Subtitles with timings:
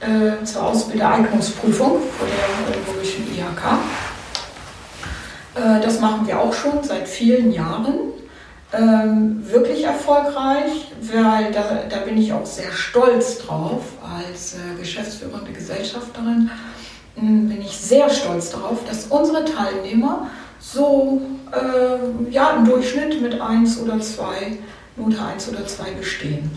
[0.00, 3.78] äh, zur Ausbildereignungsprüfung vor der Oldenburgischen IHK.
[5.54, 7.94] Äh, das machen wir auch schon seit vielen Jahren.
[8.72, 15.52] Ähm, wirklich erfolgreich, weil da, da bin ich auch sehr stolz drauf als äh, geschäftsführende
[15.52, 16.50] Gesellschafterin.
[17.14, 20.26] Hm, bin ich sehr stolz darauf, dass unsere Teilnehmer
[20.58, 21.22] so
[21.52, 24.58] äh, ja, im Durchschnitt mit 1 oder 2,
[24.96, 26.50] Note 1 oder 2 bestehen.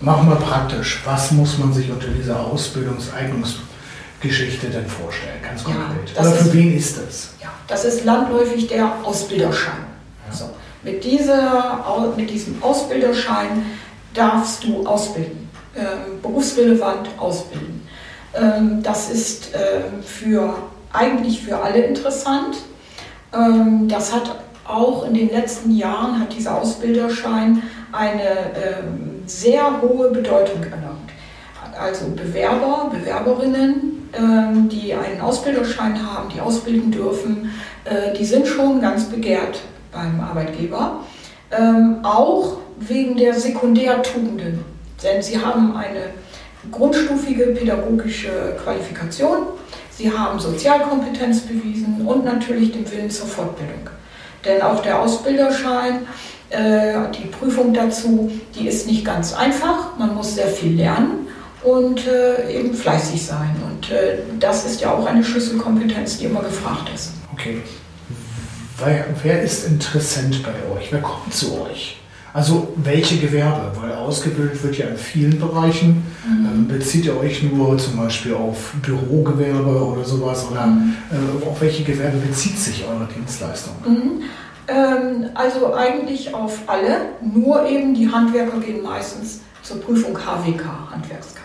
[0.00, 1.00] Machen wir praktisch.
[1.04, 3.71] Was muss man sich unter dieser Ausbildungseignungsprüfung
[4.22, 6.10] Geschichte denn vorstellen, ganz konkret?
[6.14, 7.30] Ja, Oder für ist, wen ist das?
[7.42, 9.84] Ja, das ist landläufig der Ausbilderschein.
[10.28, 10.34] Ja.
[10.34, 10.50] So,
[10.82, 11.84] mit, dieser,
[12.16, 13.66] mit diesem Ausbilderschein
[14.14, 17.86] darfst du ausbilden, ähm, berufsrelevant ausbilden.
[18.34, 20.54] Ähm, das ist ähm, für,
[20.92, 22.56] eigentlich für alle interessant.
[23.34, 30.10] Ähm, das hat auch in den letzten Jahren hat dieser Ausbilderschein eine ähm, sehr hohe
[30.10, 31.10] Bedeutung erlangt.
[31.78, 34.01] Also Bewerber, Bewerberinnen
[34.68, 37.50] die einen Ausbilderschein haben, die ausbilden dürfen,
[37.84, 41.00] äh, die sind schon ganz begehrt beim Arbeitgeber.
[41.50, 44.64] Ähm, auch wegen der Sekundärtugenden.
[45.02, 46.10] Denn sie haben eine
[46.70, 49.46] grundstufige pädagogische Qualifikation,
[49.90, 53.90] sie haben Sozialkompetenz bewiesen und natürlich den Willen zur Fortbildung.
[54.44, 56.06] Denn auch der Ausbilderschein,
[56.50, 59.96] äh, die Prüfung dazu, die ist nicht ganz einfach.
[59.98, 61.28] Man muss sehr viel lernen
[61.62, 63.56] und äh, eben fleißig sein.
[63.64, 67.12] Und äh, das ist ja auch eine Schlüsselkompetenz, die immer gefragt ist.
[67.32, 67.62] Okay.
[68.84, 70.92] Wer, wer ist Interessent bei euch?
[70.92, 71.98] Wer kommt zu euch?
[72.34, 73.72] Also welche Gewerbe?
[73.80, 76.02] Weil ausgebildet wird ja in vielen Bereichen.
[76.26, 76.46] Mhm.
[76.46, 80.46] Ähm, bezieht ihr euch nur zum Beispiel auf Bürogewerbe oder sowas?
[80.50, 80.94] Oder mhm.
[81.10, 83.74] äh, auf welche Gewerbe bezieht sich eure Dienstleistung?
[83.86, 84.22] Mhm.
[84.68, 91.41] Ähm, also eigentlich auf alle, nur eben die Handwerker gehen meistens zur Prüfung HWK, Handwerkskammer.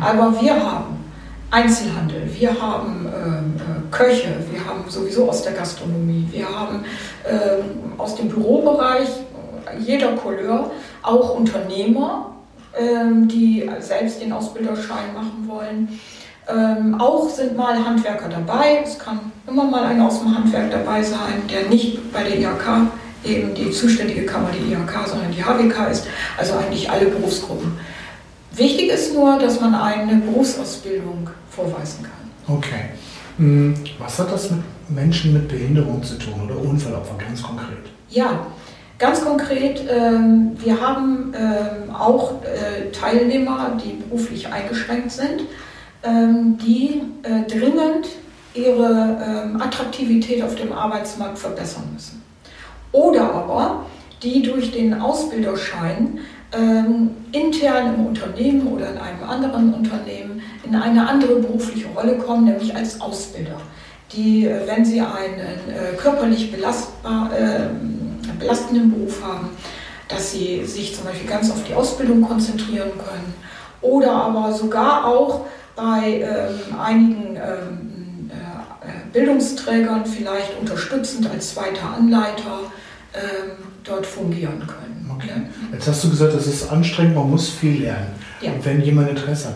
[0.00, 1.04] Aber wir haben
[1.50, 6.84] Einzelhandel, wir haben ähm, äh, Köche, wir haben sowieso aus der Gastronomie, wir haben
[7.24, 10.70] äh, aus dem Bürobereich äh, jeder Couleur
[11.02, 12.32] auch Unternehmer,
[12.76, 16.00] ähm, die selbst den Ausbilderschein machen wollen.
[16.48, 18.82] Ähm, auch sind mal Handwerker dabei.
[18.84, 22.88] Es kann immer mal einer aus dem Handwerk dabei sein, der nicht bei der IHK
[23.24, 26.06] eben die zuständige Kammer, die IHK, sondern die HWK ist.
[26.36, 27.78] Also eigentlich alle Berufsgruppen.
[28.56, 32.56] Wichtig ist nur, dass man eine Berufsausbildung vorweisen kann.
[32.56, 32.90] Okay.
[33.36, 37.76] Hm, was hat das mit Menschen mit Behinderung zu tun oder Unfallopfern ganz konkret?
[38.08, 38.46] Ja,
[38.98, 45.42] ganz konkret, ähm, wir haben ähm, auch äh, Teilnehmer, die beruflich eingeschränkt sind,
[46.02, 48.08] ähm, die äh, dringend
[48.54, 52.22] ihre Attraktivität auf dem Arbeitsmarkt verbessern müssen.
[52.90, 53.84] Oder aber
[54.22, 56.20] die durch den Ausbilderschein
[56.52, 62.44] ähm, intern im Unternehmen oder in einem anderen Unternehmen in eine andere berufliche Rolle kommen,
[62.44, 63.60] nämlich als Ausbilder.
[64.12, 67.68] Die, äh, wenn sie einen äh, körperlich belastbar, äh,
[68.38, 69.50] belastenden Beruf haben,
[70.08, 73.34] dass sie sich zum Beispiel ganz auf die Ausbildung konzentrieren können
[73.80, 82.60] oder aber sogar auch bei ähm, einigen ähm, äh, Bildungsträgern vielleicht unterstützend als zweiter Anleiter
[83.14, 83.52] ähm,
[83.84, 85.05] dort fungieren können.
[85.16, 85.42] Okay.
[85.72, 88.08] Jetzt hast du gesagt, es ist anstrengend, man muss viel lernen.
[88.40, 88.52] Ja.
[88.52, 89.54] Und wenn jemand Interesse hat,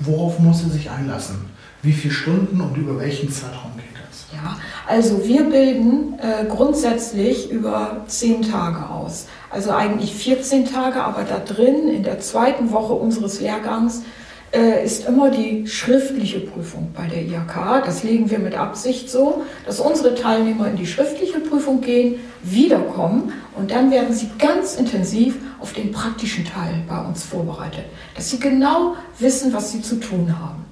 [0.00, 1.36] worauf muss er sich einlassen?
[1.82, 4.26] Wie viele Stunden und über welchen Zeitraum geht das?
[4.32, 4.56] Ja,
[4.86, 9.26] also wir bilden äh, grundsätzlich über zehn Tage aus.
[9.50, 14.02] Also eigentlich 14 Tage, aber da drin in der zweiten Woche unseres Lehrgangs
[14.56, 17.84] äh, ist immer die schriftliche Prüfung bei der IHK.
[17.84, 23.32] Das legen wir mit Absicht so, dass unsere Teilnehmer in die schriftliche Prüfung gehen, wiederkommen
[23.56, 28.38] und dann werden sie ganz intensiv auf den praktischen Teil bei uns vorbereitet, dass sie
[28.38, 30.65] genau wissen, was sie zu tun haben.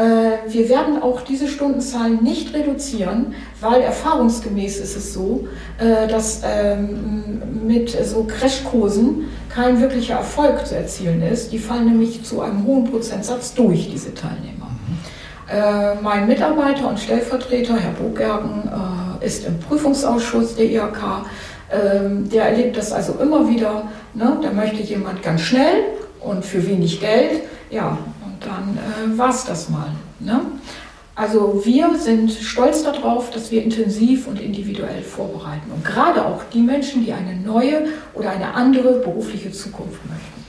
[0.00, 5.46] Äh, wir werden auch diese Stundenzahlen nicht reduzieren, weil erfahrungsgemäß ist es so,
[5.78, 11.52] äh, dass ähm, mit so Crashkursen kein wirklicher Erfolg zu erzielen ist.
[11.52, 14.70] Die fallen nämlich zu einem hohen Prozentsatz durch, diese Teilnehmer.
[15.50, 18.70] Äh, mein Mitarbeiter und Stellvertreter, Herr Bogergen,
[19.20, 21.26] ist im Prüfungsausschuss der IHK.
[21.70, 23.82] Ähm, der erlebt das also immer wieder.
[24.14, 24.38] Ne?
[24.42, 25.84] Da möchte jemand ganz schnell
[26.20, 27.42] und für wenig Geld.
[27.70, 27.98] Ja,
[28.40, 29.90] dann äh, war es das mal.
[30.18, 30.40] Ne?
[31.14, 35.70] Also wir sind stolz darauf, dass wir intensiv und individuell vorbereiten.
[35.74, 37.84] Und gerade auch die Menschen, die eine neue
[38.14, 40.40] oder eine andere berufliche Zukunft möchten.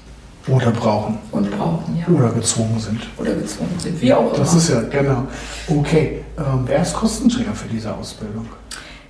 [0.48, 1.20] Oder brauchen.
[1.32, 2.14] Und brauchen, ja.
[2.14, 3.02] Oder gezwungen sind.
[3.18, 4.38] Oder gezwungen sind, wie auch immer.
[4.38, 5.28] Das ist ja, genau.
[5.68, 8.48] Okay, ähm, wer ist Kostenträger für diese Ausbildung?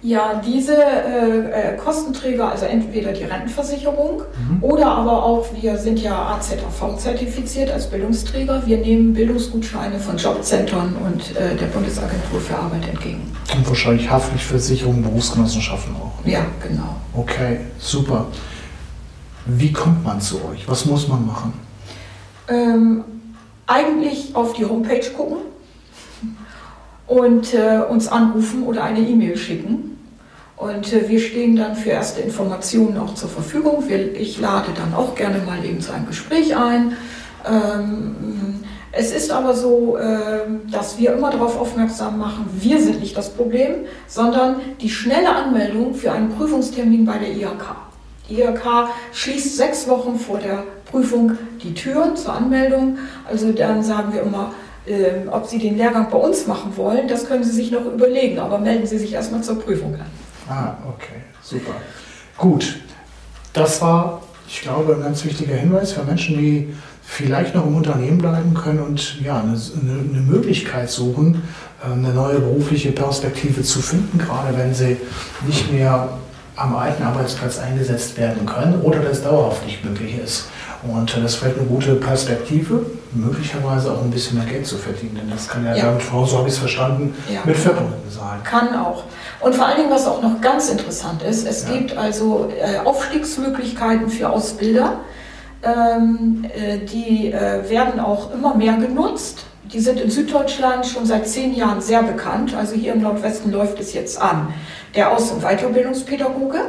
[0.04, 4.64] Ja, diese äh, äh, Kostenträger, also entweder die Rentenversicherung mhm.
[4.64, 8.64] oder aber auch, wir sind ja AZAV zertifiziert als Bildungsträger.
[8.66, 13.32] Wir nehmen Bildungsgutscheine von Jobcentern und äh, der Bundesagentur für Arbeit entgegen.
[13.56, 16.26] Und wahrscheinlich Haftpflichtversicherung, Berufsgenossenschaften auch.
[16.26, 16.96] Ja, genau.
[17.14, 18.26] Okay, super.
[19.46, 20.68] Wie kommt man zu euch?
[20.68, 21.54] Was muss man machen?
[22.48, 23.04] Ähm,
[23.68, 25.38] eigentlich auf die Homepage gucken
[27.12, 29.98] und äh, uns anrufen oder eine E-Mail schicken.
[30.56, 33.84] Und äh, wir stehen dann für erste Informationen auch zur Verfügung.
[33.90, 36.96] Wir, ich lade dann auch gerne mal eben zu einem Gespräch ein.
[37.46, 38.64] Ähm,
[38.94, 40.40] es ist aber so, äh,
[40.72, 45.94] dass wir immer darauf aufmerksam machen, wir sind nicht das Problem, sondern die schnelle Anmeldung
[45.94, 47.76] für einen Prüfungstermin bei der IHK.
[48.30, 53.00] Die IHK schließt sechs Wochen vor der Prüfung die Türen zur Anmeldung.
[53.30, 54.54] Also dann sagen wir immer,
[54.86, 58.40] äh, ob Sie den Lehrgang bei uns machen wollen, das können Sie sich noch überlegen,
[58.40, 60.08] aber melden Sie sich erstmal zur Prüfung an.
[60.50, 61.74] Ah, okay, super.
[62.38, 62.80] Gut,
[63.54, 66.74] das war, ich glaube, ein ganz wichtiger Hinweis für Menschen, die
[67.04, 71.44] vielleicht noch im Unternehmen bleiben können und ja, eine, eine Möglichkeit suchen,
[71.84, 74.98] äh, eine neue berufliche Perspektive zu finden, gerade wenn sie
[75.46, 76.10] nicht mehr
[76.56, 80.48] am alten Arbeitsplatz eingesetzt werden können oder das dauerhaft nicht möglich ist.
[80.84, 85.16] Und das vielleicht eine gute Perspektive, möglicherweise auch ein bisschen mehr Geld zu verdienen.
[85.16, 85.86] Denn das kann ja, ja.
[85.86, 87.42] damit, so habe ich es verstanden, ja.
[87.46, 88.44] mit verbunden sein.
[88.44, 89.04] Kann auch.
[89.42, 91.78] Und vor allen Dingen, was auch noch ganz interessant ist, es ja.
[91.78, 95.00] gibt also äh, Aufstiegsmöglichkeiten für Ausbilder.
[95.64, 99.46] Ähm, äh, die äh, werden auch immer mehr genutzt.
[99.72, 102.56] Die sind in Süddeutschland schon seit zehn Jahren sehr bekannt.
[102.56, 104.52] Also hier im Nordwesten läuft es jetzt an.
[104.96, 106.60] Der Aus- und Weiterbildungspädagoge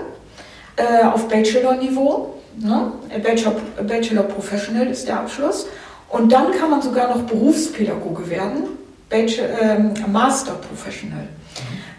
[1.12, 2.92] auf Bachelor-Niveau Ne?
[3.23, 5.66] Bachelor, Bachelor Professional ist der Abschluss.
[6.09, 8.64] Und dann kann man sogar noch Berufspädagoge werden,
[9.09, 11.23] Bachelor, ähm, Master Professional.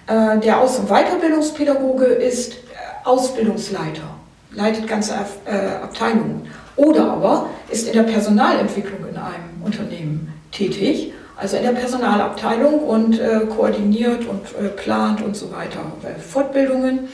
[0.08, 0.38] Mhm.
[0.38, 2.58] Äh, der Aus- und Weiterbildungspädagoge ist äh,
[3.06, 4.04] Ausbildungsleiter,
[4.52, 5.14] leitet ganze
[5.46, 6.48] äh, Abteilungen.
[6.76, 13.20] Oder aber ist in der Personalentwicklung in einem Unternehmen tätig, also in der Personalabteilung und
[13.20, 17.10] äh, koordiniert und äh, plant und so weiter äh, Fortbildungen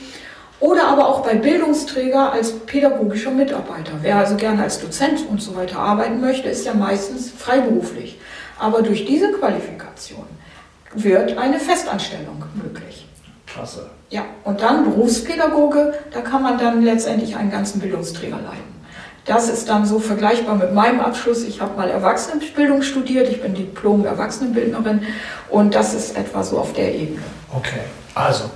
[0.60, 3.92] oder aber auch bei Bildungsträger als pädagogischer Mitarbeiter.
[4.02, 8.20] Wer also gerne als Dozent und so weiter arbeiten möchte, ist ja meistens freiberuflich.
[8.58, 10.26] Aber durch diese Qualifikation
[10.94, 13.06] wird eine Festanstellung möglich.
[13.46, 13.90] Klasse.
[14.10, 18.80] Ja, und dann Berufspädagoge, da kann man dann letztendlich einen ganzen Bildungsträger leiten.
[19.24, 21.44] Das ist dann so vergleichbar mit meinem Abschluss.
[21.44, 25.06] Ich habe mal Erwachsenenbildung studiert, ich bin Diplom-Erwachsenenbildnerin
[25.48, 27.22] und das ist etwa so auf der Ebene.
[27.54, 27.80] Okay,
[28.14, 28.50] also